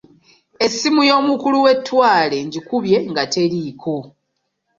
[0.65, 3.95] Essimu y'omukulu w'ettwale ngikubye nga teriiko.